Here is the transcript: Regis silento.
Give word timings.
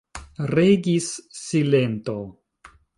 Regis 0.51 1.11
silento. 1.43 2.19